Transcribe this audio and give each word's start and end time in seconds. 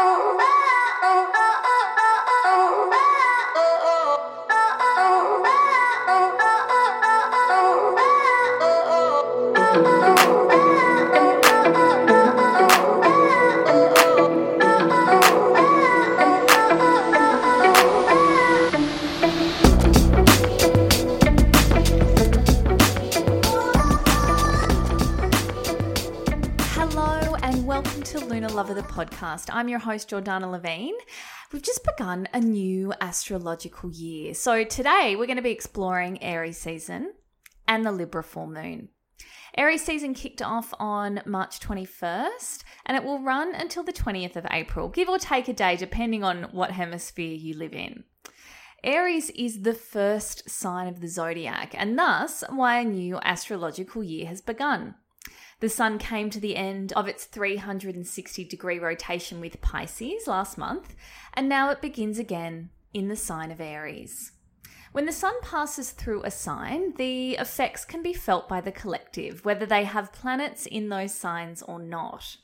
Hello 0.00 1.49
podcast. 29.20 29.50
I'm 29.52 29.68
your 29.68 29.78
host 29.78 30.10
Jordana 30.10 30.50
Levine. 30.50 30.94
We've 31.52 31.62
just 31.62 31.84
begun 31.84 32.28
a 32.32 32.40
new 32.40 32.92
astrological 33.00 33.90
year. 33.90 34.34
So 34.34 34.64
today 34.64 35.14
we're 35.16 35.26
going 35.26 35.36
to 35.36 35.42
be 35.42 35.50
exploring 35.50 36.22
Aries 36.22 36.58
season 36.58 37.12
and 37.68 37.84
the 37.84 37.92
Libra 37.92 38.22
full 38.22 38.46
moon. 38.46 38.88
Aries 39.58 39.84
season 39.84 40.14
kicked 40.14 40.40
off 40.40 40.72
on 40.78 41.20
March 41.26 41.60
21st 41.60 42.62
and 42.86 42.96
it 42.96 43.04
will 43.04 43.18
run 43.18 43.54
until 43.54 43.82
the 43.82 43.92
20th 43.92 44.36
of 44.36 44.46
April, 44.50 44.88
give 44.88 45.08
or 45.08 45.18
take 45.18 45.48
a 45.48 45.52
day 45.52 45.76
depending 45.76 46.24
on 46.24 46.44
what 46.52 46.70
hemisphere 46.70 47.34
you 47.34 47.56
live 47.56 47.74
in. 47.74 48.04
Aries 48.82 49.28
is 49.30 49.62
the 49.62 49.74
first 49.74 50.48
sign 50.48 50.88
of 50.88 51.02
the 51.02 51.08
zodiac, 51.08 51.74
and 51.76 51.98
thus 51.98 52.42
why 52.48 52.78
a 52.78 52.84
new 52.84 53.18
astrological 53.18 54.02
year 54.02 54.26
has 54.26 54.40
begun. 54.40 54.94
The 55.60 55.68
sun 55.68 55.98
came 55.98 56.30
to 56.30 56.40
the 56.40 56.56
end 56.56 56.92
of 56.94 57.06
its 57.06 57.24
360 57.24 58.44
degree 58.44 58.78
rotation 58.78 59.40
with 59.40 59.60
Pisces 59.60 60.26
last 60.26 60.56
month, 60.56 60.94
and 61.34 61.48
now 61.48 61.70
it 61.70 61.82
begins 61.82 62.18
again 62.18 62.70
in 62.94 63.08
the 63.08 63.16
sign 63.16 63.50
of 63.50 63.60
Aries. 63.60 64.32
When 64.92 65.06
the 65.06 65.12
sun 65.12 65.34
passes 65.42 65.92
through 65.92 66.24
a 66.24 66.30
sign, 66.30 66.94
the 66.96 67.34
effects 67.34 67.84
can 67.84 68.02
be 68.02 68.12
felt 68.12 68.48
by 68.48 68.60
the 68.60 68.72
collective, 68.72 69.44
whether 69.44 69.64
they 69.64 69.84
have 69.84 70.12
planets 70.12 70.66
in 70.66 70.88
those 70.88 71.14
signs 71.14 71.62
or 71.62 71.78
not. 71.78 72.38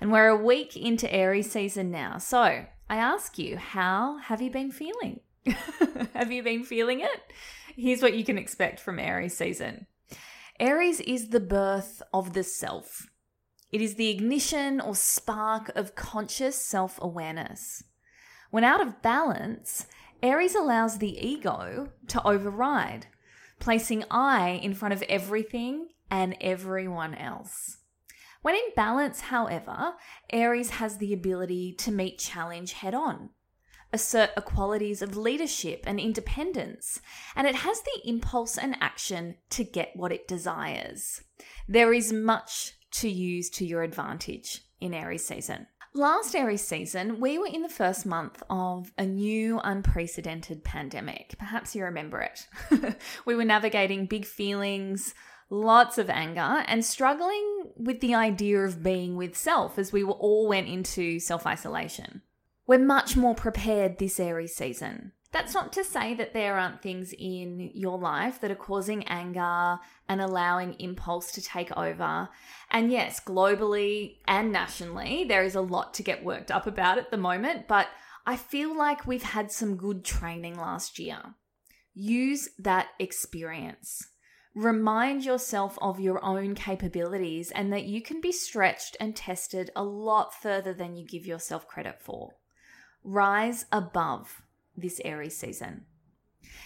And 0.00 0.10
we're 0.10 0.28
a 0.28 0.36
week 0.36 0.76
into 0.76 1.12
Aries 1.12 1.50
season 1.50 1.90
now, 1.90 2.16
so 2.18 2.38
I 2.38 2.96
ask 2.96 3.36
you, 3.36 3.58
how 3.58 4.16
have 4.18 4.40
you 4.40 4.50
been 4.50 4.70
feeling? 4.70 5.20
have 6.14 6.32
you 6.32 6.42
been 6.42 6.64
feeling 6.64 7.00
it? 7.00 7.32
Here's 7.76 8.00
what 8.00 8.14
you 8.14 8.24
can 8.24 8.38
expect 8.38 8.80
from 8.80 8.98
Aries 8.98 9.36
season. 9.36 9.86
Aries 10.60 11.00
is 11.00 11.30
the 11.30 11.40
birth 11.40 12.02
of 12.12 12.34
the 12.34 12.44
self. 12.44 13.06
It 13.72 13.80
is 13.80 13.94
the 13.94 14.10
ignition 14.10 14.78
or 14.78 14.94
spark 14.94 15.70
of 15.74 15.94
conscious 15.94 16.62
self 16.62 16.98
awareness. 17.00 17.82
When 18.50 18.62
out 18.62 18.82
of 18.82 19.00
balance, 19.00 19.86
Aries 20.22 20.54
allows 20.54 20.98
the 20.98 21.18
ego 21.18 21.92
to 22.08 22.28
override, 22.28 23.06
placing 23.58 24.04
I 24.10 24.50
in 24.62 24.74
front 24.74 24.92
of 24.92 25.02
everything 25.04 25.88
and 26.10 26.36
everyone 26.42 27.14
else. 27.14 27.78
When 28.42 28.54
in 28.54 28.68
balance, 28.76 29.20
however, 29.20 29.94
Aries 30.28 30.72
has 30.72 30.98
the 30.98 31.14
ability 31.14 31.72
to 31.78 31.90
meet 31.90 32.18
challenge 32.18 32.74
head 32.74 32.94
on 32.94 33.30
assert 33.92 34.30
qualities 34.42 35.02
of 35.02 35.16
leadership 35.16 35.84
and 35.86 35.98
independence, 35.98 37.00
and 37.34 37.46
it 37.46 37.56
has 37.56 37.80
the 37.82 38.08
impulse 38.08 38.56
and 38.58 38.76
action 38.80 39.36
to 39.50 39.64
get 39.64 39.96
what 39.96 40.12
it 40.12 40.28
desires. 40.28 41.22
There 41.68 41.92
is 41.92 42.12
much 42.12 42.74
to 42.92 43.08
use 43.08 43.50
to 43.50 43.64
your 43.64 43.82
advantage 43.82 44.62
in 44.80 44.94
Aries 44.94 45.26
season. 45.26 45.66
Last 45.92 46.36
Aries 46.36 46.64
season, 46.64 47.18
we 47.18 47.36
were 47.36 47.48
in 47.48 47.62
the 47.62 47.68
first 47.68 48.06
month 48.06 48.42
of 48.48 48.92
a 48.96 49.04
new 49.04 49.58
unprecedented 49.58 50.62
pandemic. 50.62 51.34
Perhaps 51.36 51.74
you 51.74 51.82
remember 51.82 52.20
it. 52.20 52.46
we 53.24 53.34
were 53.34 53.44
navigating 53.44 54.06
big 54.06 54.24
feelings, 54.24 55.14
lots 55.48 55.98
of 55.98 56.08
anger, 56.08 56.64
and 56.68 56.84
struggling 56.84 57.72
with 57.76 58.00
the 58.00 58.14
idea 58.14 58.60
of 58.60 58.84
being 58.84 59.16
with 59.16 59.36
self 59.36 59.78
as 59.78 59.92
we 59.92 60.04
all 60.04 60.46
went 60.46 60.68
into 60.68 61.18
self 61.18 61.44
isolation. 61.44 62.22
We're 62.70 62.78
much 62.78 63.16
more 63.16 63.34
prepared 63.34 63.98
this 63.98 64.20
Aries 64.20 64.54
season. 64.54 65.10
That's 65.32 65.54
not 65.54 65.72
to 65.72 65.82
say 65.82 66.14
that 66.14 66.34
there 66.34 66.56
aren't 66.56 66.82
things 66.82 67.12
in 67.18 67.72
your 67.74 67.98
life 67.98 68.40
that 68.40 68.52
are 68.52 68.54
causing 68.54 69.02
anger 69.08 69.80
and 70.08 70.20
allowing 70.20 70.78
impulse 70.78 71.32
to 71.32 71.42
take 71.42 71.76
over. 71.76 72.28
And 72.70 72.92
yes, 72.92 73.18
globally 73.18 74.18
and 74.28 74.52
nationally, 74.52 75.24
there 75.24 75.42
is 75.42 75.56
a 75.56 75.60
lot 75.60 75.94
to 75.94 76.04
get 76.04 76.22
worked 76.22 76.52
up 76.52 76.68
about 76.68 76.96
at 76.96 77.10
the 77.10 77.16
moment, 77.16 77.66
but 77.66 77.88
I 78.24 78.36
feel 78.36 78.78
like 78.78 79.04
we've 79.04 79.24
had 79.24 79.50
some 79.50 79.76
good 79.76 80.04
training 80.04 80.56
last 80.56 81.00
year. 81.00 81.20
Use 81.92 82.50
that 82.60 82.90
experience. 83.00 84.06
Remind 84.54 85.24
yourself 85.24 85.76
of 85.82 85.98
your 85.98 86.24
own 86.24 86.54
capabilities 86.54 87.50
and 87.50 87.72
that 87.72 87.86
you 87.86 88.00
can 88.00 88.20
be 88.20 88.30
stretched 88.30 88.96
and 89.00 89.16
tested 89.16 89.72
a 89.74 89.82
lot 89.82 90.32
further 90.32 90.72
than 90.72 90.94
you 90.94 91.04
give 91.04 91.26
yourself 91.26 91.66
credit 91.66 92.00
for 92.00 92.34
rise 93.04 93.66
above 93.72 94.42
this 94.76 95.00
Aries 95.04 95.36
season. 95.36 95.84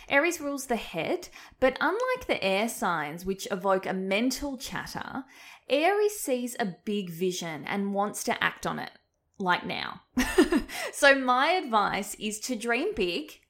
Aries 0.08 0.40
rules 0.40 0.66
the 0.66 0.76
head, 0.76 1.28
but 1.60 1.76
unlike 1.80 2.26
the 2.26 2.42
air 2.42 2.68
signs, 2.68 3.24
which 3.24 3.48
evoke 3.50 3.86
a 3.86 3.92
mental 3.92 4.56
chatter, 4.56 5.24
Aries 5.68 6.20
sees 6.20 6.56
a 6.58 6.76
big 6.84 7.10
vision 7.10 7.64
and 7.64 7.94
wants 7.94 8.22
to 8.24 8.44
act 8.44 8.66
on 8.66 8.78
it, 8.78 8.92
like 9.38 9.64
now. 9.64 10.02
so, 10.92 11.14
my 11.14 11.52
advice 11.52 12.14
is 12.16 12.38
to 12.40 12.56
dream 12.56 12.94
big, 12.94 13.40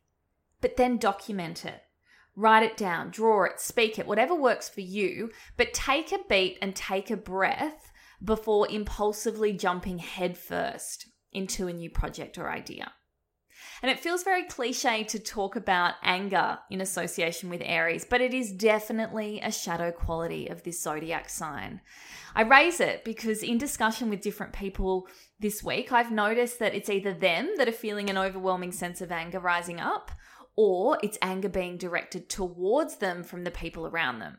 but 0.61 0.77
then 0.77 0.97
document 0.97 1.65
it. 1.65 1.83
Write 2.37 2.65
it 2.65 2.77
down, 2.77 3.11
draw 3.11 3.45
it, 3.45 3.61
speak 3.61 3.99
it, 3.99 4.07
whatever 4.07 4.35
works 4.35 4.69
for 4.69 4.81
you, 4.81 5.31
but 5.57 5.75
take 5.75 6.13
a 6.13 6.19
beat 6.29 6.59
and 6.61 6.75
take 6.75 7.11
a 7.11 7.17
breath 7.17 7.93
before 8.23 8.69
impulsively 8.69 9.53
jumping 9.53 9.99
headfirst 9.99 11.07
into 11.35 11.69
a 11.69 11.73
new 11.73 11.91
project 11.91 12.39
or 12.39 12.51
idea. 12.51 12.93
And 13.83 13.91
it 13.91 14.01
feels 14.01 14.23
very 14.23 14.45
cliche 14.45 15.05
to 15.05 15.19
talk 15.19 15.57
about 15.57 15.95
anger 16.03 16.59
in 16.71 16.81
association 16.81 17.51
with 17.51 17.61
Aries, 17.65 18.07
but 18.09 18.21
it 18.21 18.33
is 18.33 18.53
definitely 18.53 19.41
a 19.41 19.53
shadow 19.53 19.91
quality 19.91 20.49
of 20.49 20.63
this 20.63 20.83
zodiac 20.83 21.29
sign. 21.29 21.81
I 22.35 22.43
raise 22.43 22.81
it 22.81 23.05
because 23.05 23.43
in 23.43 23.59
discussion 23.59 24.11
with 24.11 24.23
different 24.23 24.53
people 24.53 25.07
this 25.39 25.63
week, 25.63 25.93
I've 25.93 26.11
noticed 26.11 26.59
that 26.59 26.75
it's 26.75 26.89
either 26.89 27.13
them 27.13 27.53
that 27.59 27.69
are 27.69 27.73
feeling 27.73 28.11
an 28.11 28.19
overwhelming 28.19 28.73
sense 28.73 29.01
of 29.01 29.13
anger 29.13 29.39
rising 29.39 29.81
up, 29.81 30.11
or 30.57 30.99
it's 31.03 31.19
anger 31.21 31.49
being 31.49 31.77
directed 31.77 32.29
towards 32.29 32.97
them 32.97 33.23
from 33.23 33.45
the 33.45 33.51
people 33.51 33.87
around 33.87 34.19
them. 34.19 34.39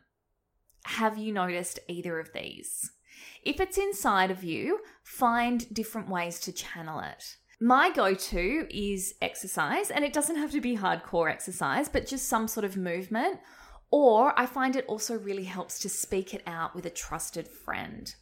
Have 0.84 1.18
you 1.18 1.32
noticed 1.32 1.78
either 1.88 2.18
of 2.18 2.32
these? 2.32 2.90
If 3.42 3.60
it's 3.60 3.78
inside 3.78 4.30
of 4.30 4.44
you, 4.44 4.80
find 5.02 5.72
different 5.72 6.08
ways 6.08 6.40
to 6.40 6.52
channel 6.52 7.00
it. 7.00 7.36
My 7.60 7.90
go 7.90 8.14
to 8.14 8.66
is 8.70 9.14
exercise, 9.22 9.90
and 9.90 10.04
it 10.04 10.12
doesn't 10.12 10.36
have 10.36 10.50
to 10.50 10.60
be 10.60 10.76
hardcore 10.76 11.30
exercise, 11.30 11.88
but 11.88 12.06
just 12.06 12.28
some 12.28 12.48
sort 12.48 12.64
of 12.64 12.76
movement. 12.76 13.40
Or 13.90 14.38
I 14.38 14.46
find 14.46 14.76
it 14.76 14.84
also 14.86 15.16
really 15.16 15.44
helps 15.44 15.78
to 15.80 15.88
speak 15.88 16.34
it 16.34 16.42
out 16.46 16.74
with 16.74 16.84
a 16.84 16.90
trusted 16.90 17.48
friend. 17.48 18.14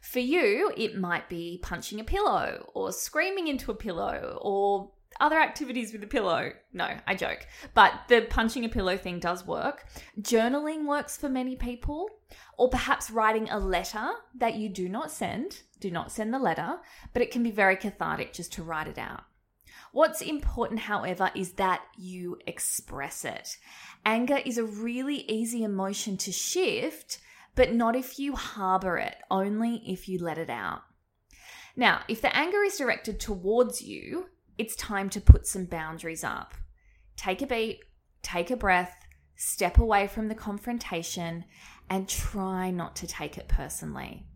For 0.00 0.18
you, 0.18 0.72
it 0.76 0.98
might 0.98 1.28
be 1.28 1.60
punching 1.62 2.00
a 2.00 2.04
pillow, 2.04 2.70
or 2.74 2.90
screaming 2.90 3.46
into 3.46 3.70
a 3.70 3.76
pillow, 3.76 4.38
or 4.42 4.90
other 5.20 5.38
activities 5.38 5.92
with 5.92 6.02
a 6.02 6.06
pillow. 6.06 6.52
No, 6.72 6.88
I 7.06 7.14
joke. 7.14 7.46
But 7.74 7.92
the 8.08 8.22
punching 8.22 8.64
a 8.64 8.68
pillow 8.68 8.96
thing 8.96 9.18
does 9.18 9.46
work. 9.46 9.86
Journaling 10.20 10.86
works 10.86 11.16
for 11.16 11.28
many 11.28 11.56
people, 11.56 12.08
or 12.56 12.68
perhaps 12.68 13.10
writing 13.10 13.48
a 13.48 13.58
letter 13.58 14.10
that 14.34 14.54
you 14.54 14.68
do 14.68 14.88
not 14.88 15.10
send. 15.10 15.62
Do 15.80 15.90
not 15.90 16.12
send 16.12 16.32
the 16.32 16.38
letter, 16.38 16.78
but 17.12 17.22
it 17.22 17.30
can 17.30 17.42
be 17.42 17.50
very 17.50 17.76
cathartic 17.76 18.32
just 18.32 18.52
to 18.54 18.62
write 18.62 18.88
it 18.88 18.98
out. 18.98 19.24
What's 19.92 20.22
important, 20.22 20.80
however, 20.80 21.30
is 21.34 21.52
that 21.52 21.82
you 21.98 22.38
express 22.46 23.24
it. 23.24 23.58
Anger 24.06 24.38
is 24.44 24.56
a 24.56 24.64
really 24.64 25.30
easy 25.30 25.62
emotion 25.62 26.16
to 26.18 26.32
shift, 26.32 27.18
but 27.54 27.74
not 27.74 27.94
if 27.94 28.18
you 28.18 28.34
harbor 28.34 28.96
it, 28.96 29.16
only 29.30 29.82
if 29.86 30.08
you 30.08 30.18
let 30.18 30.38
it 30.38 30.48
out. 30.48 30.82
Now, 31.76 32.02
if 32.08 32.20
the 32.22 32.34
anger 32.34 32.62
is 32.62 32.76
directed 32.76 33.20
towards 33.20 33.82
you, 33.82 34.28
it's 34.58 34.76
time 34.76 35.10
to 35.10 35.20
put 35.20 35.46
some 35.46 35.64
boundaries 35.64 36.24
up. 36.24 36.54
Take 37.16 37.42
a 37.42 37.46
beat, 37.46 37.80
take 38.22 38.50
a 38.50 38.56
breath, 38.56 39.06
step 39.36 39.78
away 39.78 40.06
from 40.06 40.28
the 40.28 40.34
confrontation, 40.34 41.44
and 41.90 42.08
try 42.08 42.70
not 42.70 42.96
to 42.96 43.06
take 43.06 43.38
it 43.38 43.48
personally. 43.48 44.26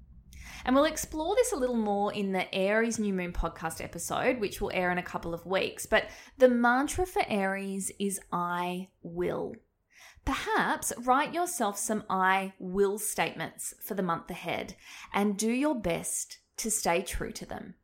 And 0.64 0.74
we'll 0.74 0.84
explore 0.84 1.34
this 1.36 1.52
a 1.52 1.56
little 1.56 1.76
more 1.76 2.12
in 2.12 2.32
the 2.32 2.52
Aries 2.54 2.98
New 2.98 3.14
Moon 3.14 3.32
podcast 3.32 3.82
episode, 3.82 4.40
which 4.40 4.60
will 4.60 4.72
air 4.74 4.90
in 4.90 4.98
a 4.98 5.02
couple 5.02 5.32
of 5.32 5.46
weeks. 5.46 5.86
But 5.86 6.08
the 6.38 6.48
mantra 6.48 7.06
for 7.06 7.22
Aries 7.28 7.92
is 8.00 8.20
I 8.32 8.88
will. 9.02 9.54
Perhaps 10.24 10.92
write 10.98 11.32
yourself 11.32 11.78
some 11.78 12.02
I 12.10 12.52
will 12.58 12.98
statements 12.98 13.74
for 13.80 13.94
the 13.94 14.02
month 14.02 14.28
ahead 14.28 14.74
and 15.14 15.36
do 15.36 15.52
your 15.52 15.76
best 15.76 16.38
to 16.56 16.70
stay 16.70 17.02
true 17.02 17.30
to 17.32 17.46
them. 17.46 17.74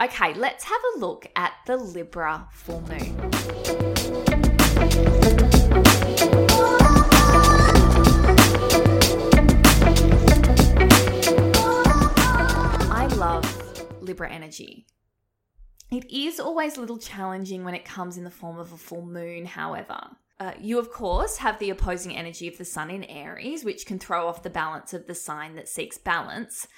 Okay, 0.00 0.32
let's 0.34 0.62
have 0.62 0.80
a 0.94 0.98
look 1.00 1.26
at 1.34 1.54
the 1.66 1.76
Libra 1.76 2.46
full 2.52 2.82
moon. 2.82 3.18
I 12.92 13.08
love 13.16 13.84
Libra 14.00 14.30
energy. 14.30 14.86
It 15.90 16.08
is 16.12 16.38
always 16.38 16.76
a 16.76 16.80
little 16.80 16.98
challenging 16.98 17.64
when 17.64 17.74
it 17.74 17.84
comes 17.84 18.16
in 18.16 18.22
the 18.22 18.30
form 18.30 18.60
of 18.60 18.72
a 18.72 18.76
full 18.76 19.04
moon, 19.04 19.46
however. 19.46 19.98
Uh, 20.38 20.52
you, 20.60 20.78
of 20.78 20.92
course, 20.92 21.38
have 21.38 21.58
the 21.58 21.70
opposing 21.70 22.16
energy 22.16 22.46
of 22.46 22.56
the 22.56 22.64
sun 22.64 22.90
in 22.90 23.02
Aries, 23.02 23.64
which 23.64 23.84
can 23.84 23.98
throw 23.98 24.28
off 24.28 24.44
the 24.44 24.50
balance 24.50 24.94
of 24.94 25.08
the 25.08 25.14
sign 25.16 25.56
that 25.56 25.68
seeks 25.68 25.98
balance. 25.98 26.68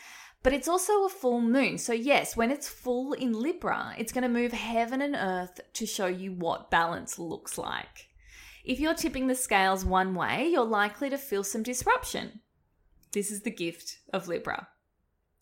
But 0.42 0.54
it's 0.54 0.68
also 0.68 1.04
a 1.04 1.10
full 1.10 1.40
moon. 1.40 1.76
So, 1.76 1.92
yes, 1.92 2.36
when 2.36 2.50
it's 2.50 2.68
full 2.68 3.12
in 3.12 3.32
Libra, 3.32 3.94
it's 3.98 4.12
going 4.12 4.22
to 4.22 4.28
move 4.28 4.52
heaven 4.52 5.02
and 5.02 5.14
earth 5.14 5.60
to 5.74 5.86
show 5.86 6.06
you 6.06 6.32
what 6.32 6.70
balance 6.70 7.18
looks 7.18 7.58
like. 7.58 8.08
If 8.64 8.80
you're 8.80 8.94
tipping 8.94 9.26
the 9.26 9.34
scales 9.34 9.84
one 9.84 10.14
way, 10.14 10.48
you're 10.48 10.64
likely 10.64 11.10
to 11.10 11.18
feel 11.18 11.44
some 11.44 11.62
disruption. 11.62 12.40
This 13.12 13.30
is 13.30 13.42
the 13.42 13.50
gift 13.50 13.98
of 14.12 14.28
Libra. 14.28 14.68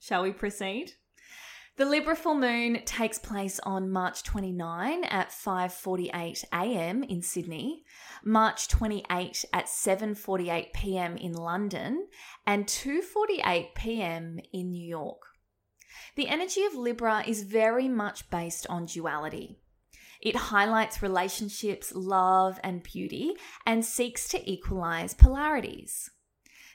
Shall 0.00 0.22
we 0.22 0.32
proceed? 0.32 0.92
The 1.78 1.86
Libra 1.86 2.16
full 2.16 2.34
moon 2.34 2.82
takes 2.84 3.20
place 3.20 3.60
on 3.60 3.88
March 3.88 4.24
29 4.24 5.04
at 5.04 5.30
5:48 5.30 6.44
a.m. 6.52 7.04
in 7.04 7.22
Sydney, 7.22 7.84
March 8.24 8.66
28 8.66 9.44
at 9.52 9.66
7:48 9.66 10.72
p.m. 10.72 11.16
in 11.16 11.34
London, 11.34 12.08
and 12.44 12.66
2:48 12.66 13.76
p.m. 13.76 14.40
in 14.52 14.72
New 14.72 14.84
York. 14.88 15.22
The 16.16 16.26
energy 16.26 16.64
of 16.64 16.74
Libra 16.74 17.22
is 17.24 17.44
very 17.44 17.88
much 17.88 18.28
based 18.28 18.66
on 18.66 18.86
duality. 18.86 19.60
It 20.20 20.34
highlights 20.34 21.00
relationships, 21.00 21.94
love, 21.94 22.58
and 22.64 22.82
beauty 22.82 23.34
and 23.64 23.84
seeks 23.84 24.26
to 24.30 24.50
equalize 24.50 25.14
polarities. 25.14 26.10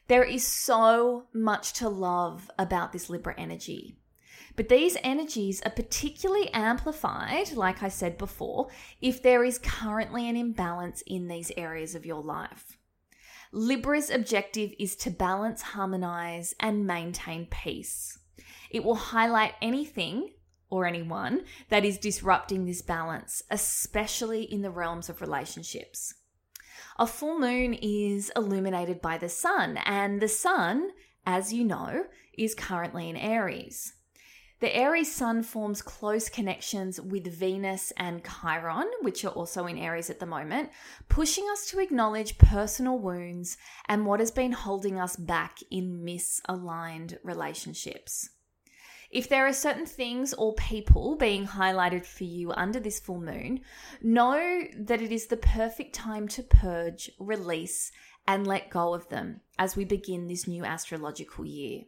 There 0.08 0.24
is 0.24 0.48
so 0.48 1.28
much 1.34 1.74
to 1.74 1.90
love 1.90 2.50
about 2.58 2.94
this 2.94 3.10
Libra 3.10 3.36
energy. 3.38 3.98
But 4.56 4.70
these 4.70 4.98
energies 5.04 5.62
are 5.64 5.72
particularly 5.72 6.50
amplified, 6.54 7.54
like 7.54 7.82
I 7.82 7.90
said 7.90 8.18
before, 8.18 8.70
if 9.02 9.22
there 9.22 9.44
is 9.44 9.58
currently 9.58 10.30
an 10.30 10.38
imbalance 10.38 11.02
in 11.08 11.28
these 11.28 11.52
areas 11.58 11.96
of 11.96 12.06
your 12.06 12.22
life. 12.22 12.78
Libra's 13.52 14.10
objective 14.10 14.72
is 14.80 14.96
to 14.98 15.12
balance, 15.12 15.62
harmonize, 15.62 16.56
and 16.60 16.88
maintain 16.88 17.48
peace. 17.48 18.20
It 18.70 18.84
will 18.84 18.96
highlight 18.96 19.54
anything 19.62 20.32
or 20.70 20.86
anyone 20.86 21.44
that 21.70 21.86
is 21.86 22.00
disrupting 22.00 22.66
this 22.66 22.82
balance, 22.82 23.44
especially 23.52 24.44
in 24.44 24.64
the 24.64 24.72
realms 24.72 25.08
of 25.08 25.22
relationships. 25.22 26.16
A 26.98 27.06
full 27.06 27.40
moon 27.40 27.76
is 27.76 28.32
illuminated 28.36 29.02
by 29.02 29.18
the 29.18 29.30
sun, 29.30 29.78
and 29.86 30.20
the 30.20 30.28
sun, 30.28 30.90
as 31.26 31.54
you 31.54 31.64
know, 31.64 32.06
is 32.36 32.56
currently 32.56 33.10
in 33.10 33.18
Aries. 33.18 33.94
The 34.64 34.74
Aries 34.78 35.14
sun 35.14 35.44
forms 35.44 35.82
close 35.82 36.30
connections 36.30 36.98
with 36.98 37.28
Venus 37.28 37.92
and 37.98 38.24
Chiron, 38.24 38.90
which 39.02 39.26
are 39.26 39.32
also 39.34 39.66
in 39.66 39.78
Aries 39.78 40.10
at 40.10 40.22
the 40.22 40.26
moment, 40.26 40.70
pushing 41.10 41.44
us 41.52 41.66
to 41.66 41.82
acknowledge 41.82 42.38
personal 42.38 42.98
wounds 42.98 43.58
and 43.90 44.06
what 44.06 44.22
has 44.22 44.32
been 44.32 44.54
holding 44.54 44.98
us 44.98 45.18
back 45.18 45.58
in 45.70 46.06
misaligned 46.06 47.18
relationships. 47.26 48.30
If 49.12 49.28
there 49.28 49.46
are 49.46 49.52
certain 49.52 49.86
things 49.86 50.34
or 50.34 50.56
people 50.56 51.18
being 51.18 51.46
highlighted 51.46 52.06
for 52.06 52.24
you 52.24 52.54
under 52.54 52.80
this 52.80 53.02
full 53.02 53.20
moon, 53.20 53.60
know 54.02 54.64
that 54.78 55.02
it 55.02 55.12
is 55.12 55.26
the 55.26 55.36
perfect 55.36 55.94
time 55.94 56.30
to 56.30 56.42
purge, 56.42 57.12
release, 57.20 57.92
and 58.26 58.48
let 58.48 58.70
go 58.70 58.94
of 58.94 59.10
them 59.10 59.42
as 59.60 59.76
we 59.76 59.84
begin 59.84 60.28
this 60.28 60.48
new 60.48 60.64
astrological 60.64 61.44
year. 61.44 61.82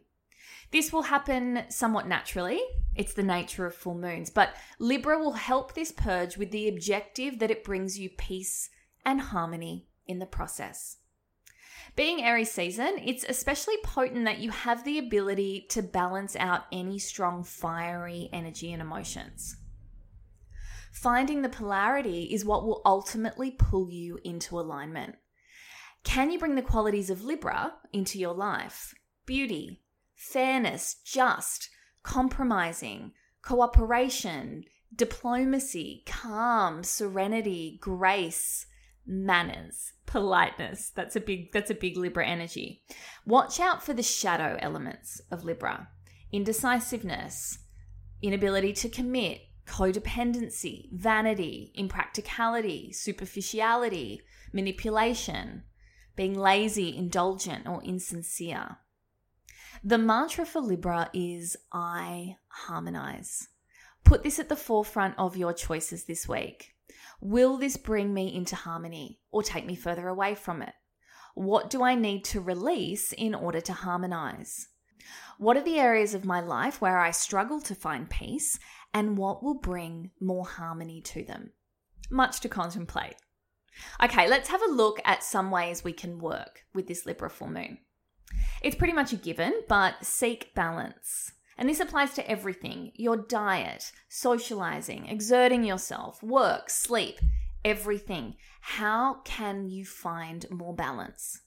This 0.70 0.92
will 0.92 1.02
happen 1.02 1.64
somewhat 1.68 2.08
naturally. 2.08 2.60
It's 2.94 3.14
the 3.14 3.22
nature 3.22 3.66
of 3.66 3.74
full 3.74 3.94
moons. 3.94 4.30
But 4.30 4.54
Libra 4.78 5.18
will 5.18 5.32
help 5.32 5.74
this 5.74 5.92
purge 5.92 6.36
with 6.36 6.50
the 6.50 6.68
objective 6.68 7.38
that 7.38 7.50
it 7.50 7.64
brings 7.64 7.98
you 7.98 8.10
peace 8.10 8.70
and 9.04 9.20
harmony 9.20 9.88
in 10.06 10.18
the 10.18 10.26
process. 10.26 10.96
Being 11.94 12.22
Aries 12.22 12.50
season, 12.50 13.00
it's 13.04 13.24
especially 13.24 13.76
potent 13.82 14.24
that 14.24 14.38
you 14.38 14.50
have 14.50 14.84
the 14.84 14.98
ability 14.98 15.66
to 15.70 15.82
balance 15.82 16.36
out 16.36 16.64
any 16.72 16.98
strong 16.98 17.42
fiery 17.42 18.28
energy 18.32 18.72
and 18.72 18.82
emotions. 18.82 19.56
Finding 20.92 21.42
the 21.42 21.48
polarity 21.48 22.24
is 22.24 22.44
what 22.44 22.64
will 22.64 22.82
ultimately 22.84 23.50
pull 23.50 23.90
you 23.90 24.18
into 24.24 24.58
alignment. 24.58 25.16
Can 26.04 26.30
you 26.30 26.38
bring 26.38 26.54
the 26.54 26.62
qualities 26.62 27.10
of 27.10 27.24
Libra 27.24 27.74
into 27.92 28.18
your 28.18 28.34
life? 28.34 28.94
Beauty, 29.26 29.82
fairness, 30.16 30.96
just, 31.04 31.68
compromising, 32.02 33.12
cooperation, 33.42 34.64
diplomacy, 34.94 36.02
calm, 36.06 36.82
serenity, 36.82 37.78
grace, 37.80 38.66
manners, 39.06 39.92
politeness. 40.06 40.90
That's 40.90 41.14
a 41.14 41.20
big 41.20 41.52
that's 41.52 41.70
a 41.70 41.74
big 41.74 41.96
Libra 41.96 42.26
energy. 42.26 42.82
Watch 43.24 43.60
out 43.60 43.84
for 43.84 43.92
the 43.92 44.02
shadow 44.02 44.56
elements 44.60 45.20
of 45.30 45.44
Libra. 45.44 45.88
Indecisiveness, 46.32 47.58
inability 48.22 48.72
to 48.72 48.88
commit, 48.88 49.42
codependency, 49.66 50.90
vanity, 50.92 51.72
impracticality, 51.74 52.92
superficiality, 52.92 54.22
manipulation, 54.52 55.62
being 56.16 56.34
lazy, 56.34 56.96
indulgent, 56.96 57.68
or 57.68 57.82
insincere. 57.84 58.78
The 59.84 59.98
mantra 59.98 60.46
for 60.46 60.60
Libra 60.60 61.10
is 61.12 61.56
I 61.72 62.36
harmonize. 62.48 63.48
Put 64.04 64.22
this 64.22 64.38
at 64.38 64.48
the 64.48 64.56
forefront 64.56 65.14
of 65.18 65.36
your 65.36 65.52
choices 65.52 66.04
this 66.04 66.28
week. 66.28 66.74
Will 67.20 67.56
this 67.56 67.76
bring 67.76 68.14
me 68.14 68.34
into 68.34 68.56
harmony 68.56 69.20
or 69.30 69.42
take 69.42 69.66
me 69.66 69.74
further 69.74 70.08
away 70.08 70.34
from 70.34 70.62
it? 70.62 70.74
What 71.34 71.70
do 71.70 71.82
I 71.82 71.94
need 71.94 72.24
to 72.26 72.40
release 72.40 73.12
in 73.12 73.34
order 73.34 73.60
to 73.60 73.72
harmonize? 73.72 74.68
What 75.38 75.56
are 75.56 75.62
the 75.62 75.78
areas 75.78 76.14
of 76.14 76.24
my 76.24 76.40
life 76.40 76.80
where 76.80 76.98
I 76.98 77.10
struggle 77.10 77.60
to 77.62 77.74
find 77.74 78.08
peace 78.08 78.58
and 78.94 79.18
what 79.18 79.42
will 79.42 79.58
bring 79.58 80.10
more 80.20 80.46
harmony 80.46 81.00
to 81.02 81.24
them? 81.24 81.52
Much 82.10 82.40
to 82.40 82.48
contemplate. 82.48 83.16
Okay, 84.02 84.28
let's 84.28 84.48
have 84.48 84.62
a 84.62 84.72
look 84.72 85.00
at 85.04 85.22
some 85.22 85.50
ways 85.50 85.84
we 85.84 85.92
can 85.92 86.18
work 86.18 86.64
with 86.74 86.86
this 86.86 87.04
Libra 87.04 87.28
full 87.28 87.50
moon. 87.50 87.78
It's 88.62 88.76
pretty 88.76 88.92
much 88.92 89.12
a 89.12 89.16
given, 89.16 89.62
but 89.68 90.04
seek 90.04 90.54
balance. 90.54 91.32
And 91.58 91.68
this 91.68 91.80
applies 91.80 92.12
to 92.14 92.30
everything 92.30 92.92
your 92.94 93.16
diet, 93.16 93.92
socializing, 94.08 95.06
exerting 95.06 95.64
yourself, 95.64 96.22
work, 96.22 96.68
sleep, 96.68 97.18
everything. 97.64 98.36
How 98.60 99.20
can 99.24 99.68
you 99.68 99.84
find 99.84 100.44
more 100.50 100.74
balance? 100.74 101.40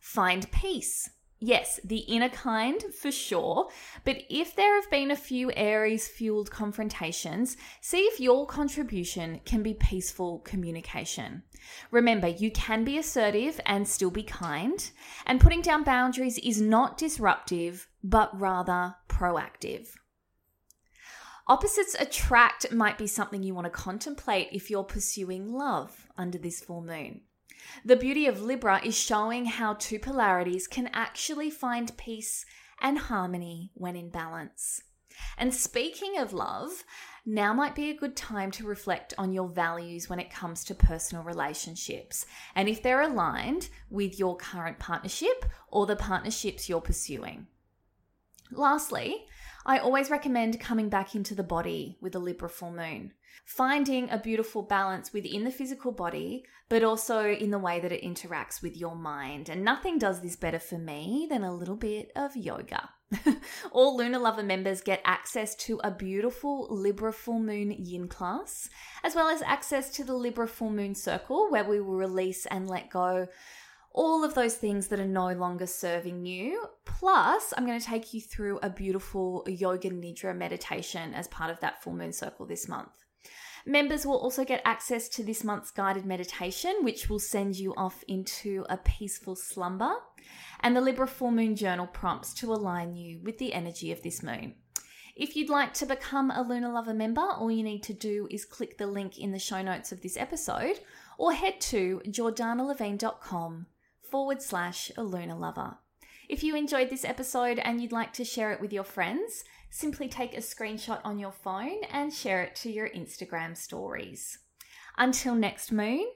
Find 0.00 0.50
peace. 0.52 1.10
Yes, 1.46 1.78
the 1.84 1.98
inner 1.98 2.30
kind 2.30 2.82
for 2.98 3.12
sure, 3.12 3.68
but 4.02 4.22
if 4.30 4.56
there 4.56 4.76
have 4.80 4.90
been 4.90 5.10
a 5.10 5.16
few 5.16 5.52
Aries 5.54 6.08
fueled 6.08 6.50
confrontations, 6.50 7.58
see 7.82 7.98
if 7.98 8.18
your 8.18 8.46
contribution 8.46 9.42
can 9.44 9.62
be 9.62 9.74
peaceful 9.74 10.38
communication. 10.38 11.42
Remember, 11.90 12.28
you 12.28 12.50
can 12.50 12.82
be 12.82 12.96
assertive 12.96 13.60
and 13.66 13.86
still 13.86 14.10
be 14.10 14.22
kind, 14.22 14.90
and 15.26 15.38
putting 15.38 15.60
down 15.60 15.84
boundaries 15.84 16.38
is 16.38 16.62
not 16.62 16.96
disruptive, 16.96 17.88
but 18.02 18.30
rather 18.40 18.94
proactive. 19.06 19.88
Opposites 21.46 21.94
attract 22.00 22.72
might 22.72 22.96
be 22.96 23.06
something 23.06 23.42
you 23.42 23.54
want 23.54 23.66
to 23.66 23.70
contemplate 23.70 24.48
if 24.50 24.70
you're 24.70 24.82
pursuing 24.82 25.52
love 25.52 26.08
under 26.16 26.38
this 26.38 26.62
full 26.62 26.80
moon. 26.80 27.20
The 27.84 27.96
beauty 27.96 28.26
of 28.26 28.42
Libra 28.42 28.80
is 28.84 28.96
showing 28.96 29.46
how 29.46 29.74
two 29.74 29.98
polarities 29.98 30.66
can 30.66 30.88
actually 30.92 31.50
find 31.50 31.96
peace 31.96 32.44
and 32.80 32.98
harmony 32.98 33.70
when 33.74 33.96
in 33.96 34.10
balance. 34.10 34.82
And 35.38 35.54
speaking 35.54 36.18
of 36.18 36.32
love, 36.32 36.84
now 37.24 37.54
might 37.54 37.74
be 37.74 37.90
a 37.90 37.96
good 37.96 38.16
time 38.16 38.50
to 38.52 38.66
reflect 38.66 39.14
on 39.16 39.32
your 39.32 39.48
values 39.48 40.10
when 40.10 40.20
it 40.20 40.30
comes 40.30 40.64
to 40.64 40.74
personal 40.74 41.24
relationships 41.24 42.26
and 42.54 42.68
if 42.68 42.82
they're 42.82 43.00
aligned 43.00 43.70
with 43.88 44.18
your 44.18 44.36
current 44.36 44.78
partnership 44.78 45.46
or 45.68 45.86
the 45.86 45.96
partnerships 45.96 46.68
you're 46.68 46.80
pursuing. 46.80 47.46
Lastly, 48.50 49.26
I 49.66 49.78
always 49.78 50.10
recommend 50.10 50.60
coming 50.60 50.90
back 50.90 51.14
into 51.14 51.34
the 51.34 51.42
body 51.42 51.96
with 52.02 52.14
a 52.14 52.18
Libra 52.18 52.50
full 52.50 52.70
moon, 52.70 53.12
finding 53.46 54.10
a 54.10 54.18
beautiful 54.18 54.62
balance 54.62 55.12
within 55.12 55.44
the 55.44 55.50
physical 55.50 55.90
body, 55.90 56.44
but 56.68 56.84
also 56.84 57.30
in 57.30 57.50
the 57.50 57.58
way 57.58 57.80
that 57.80 57.92
it 57.92 58.02
interacts 58.02 58.60
with 58.60 58.76
your 58.76 58.94
mind. 58.94 59.48
And 59.48 59.64
nothing 59.64 59.98
does 59.98 60.20
this 60.20 60.36
better 60.36 60.58
for 60.58 60.76
me 60.76 61.26
than 61.30 61.44
a 61.44 61.54
little 61.54 61.76
bit 61.76 62.12
of 62.14 62.36
yoga. 62.36 62.90
All 63.72 63.96
Lunar 63.96 64.18
Lover 64.18 64.42
members 64.42 64.82
get 64.82 65.00
access 65.04 65.54
to 65.56 65.80
a 65.82 65.90
beautiful 65.90 66.66
Libra 66.70 67.12
full 67.12 67.38
moon 67.38 67.70
yin 67.70 68.06
class, 68.06 68.68
as 69.02 69.14
well 69.14 69.28
as 69.28 69.40
access 69.40 69.88
to 69.92 70.04
the 70.04 70.14
Libra 70.14 70.48
full 70.48 70.70
moon 70.70 70.94
circle, 70.94 71.50
where 71.50 71.64
we 71.64 71.80
will 71.80 71.96
release 71.96 72.44
and 72.46 72.68
let 72.68 72.90
go 72.90 73.28
all 73.94 74.24
of 74.24 74.34
those 74.34 74.56
things 74.56 74.88
that 74.88 74.98
are 74.98 75.06
no 75.06 75.32
longer 75.32 75.66
serving 75.66 76.26
you. 76.26 76.66
Plus, 76.84 77.54
I'm 77.56 77.64
going 77.64 77.78
to 77.78 77.86
take 77.86 78.12
you 78.12 78.20
through 78.20 78.58
a 78.60 78.68
beautiful 78.68 79.46
yoga 79.46 79.88
nidra 79.88 80.36
meditation 80.36 81.14
as 81.14 81.28
part 81.28 81.50
of 81.50 81.60
that 81.60 81.82
full 81.82 81.94
moon 81.94 82.12
circle 82.12 82.44
this 82.44 82.68
month. 82.68 82.90
Members 83.64 84.04
will 84.04 84.18
also 84.18 84.44
get 84.44 84.60
access 84.64 85.08
to 85.10 85.22
this 85.22 85.44
month's 85.44 85.70
guided 85.70 86.04
meditation, 86.04 86.78
which 86.82 87.08
will 87.08 87.20
send 87.20 87.56
you 87.56 87.72
off 87.76 88.02
into 88.08 88.66
a 88.68 88.76
peaceful 88.76 89.36
slumber, 89.36 89.94
and 90.60 90.76
the 90.76 90.80
Libra 90.80 91.06
full 91.06 91.30
moon 91.30 91.54
journal 91.54 91.86
prompts 91.86 92.34
to 92.34 92.52
align 92.52 92.94
you 92.94 93.20
with 93.22 93.38
the 93.38 93.54
energy 93.54 93.92
of 93.92 94.02
this 94.02 94.22
moon. 94.22 94.56
If 95.16 95.36
you'd 95.36 95.48
like 95.48 95.72
to 95.74 95.86
become 95.86 96.32
a 96.32 96.42
Lunar 96.42 96.72
Lover 96.72 96.92
member, 96.92 97.22
all 97.22 97.50
you 97.50 97.62
need 97.62 97.84
to 97.84 97.94
do 97.94 98.26
is 98.28 98.44
click 98.44 98.76
the 98.76 98.88
link 98.88 99.18
in 99.18 99.30
the 99.30 99.38
show 99.38 99.62
notes 99.62 99.92
of 99.92 100.02
this 100.02 100.16
episode 100.16 100.80
or 101.16 101.32
head 101.32 101.60
to 101.60 102.02
jordanalevine.com 102.06 103.66
forward 104.14 104.40
slash 104.40 104.92
a 104.96 105.02
lunar 105.02 105.34
lover. 105.34 105.76
If 106.28 106.44
you 106.44 106.54
enjoyed 106.54 106.88
this 106.88 107.04
episode 107.04 107.58
and 107.58 107.80
you'd 107.80 107.90
like 107.90 108.12
to 108.12 108.24
share 108.24 108.52
it 108.52 108.60
with 108.60 108.72
your 108.72 108.84
friends, 108.84 109.42
simply 109.70 110.06
take 110.06 110.34
a 110.34 110.40
screenshot 110.40 111.00
on 111.02 111.18
your 111.18 111.32
phone 111.32 111.82
and 111.90 112.14
share 112.14 112.40
it 112.44 112.54
to 112.62 112.70
your 112.70 112.88
Instagram 112.90 113.56
stories. 113.56 114.38
Until 114.96 115.34
next 115.34 115.72
moon, 115.72 116.06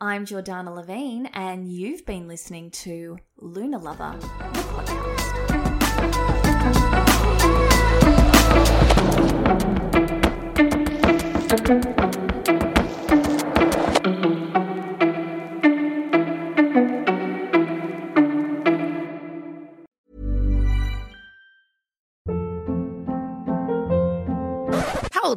I'm 0.00 0.24
Jordana 0.24 0.74
Levine, 0.74 1.26
and 1.34 1.70
you've 1.70 2.06
been 2.06 2.26
listening 2.26 2.70
to 2.70 3.18
Lunar 3.36 3.80
Lover, 3.80 4.18